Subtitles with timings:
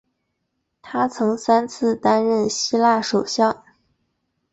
[0.81, 3.63] 他曾三次担任希腊首相。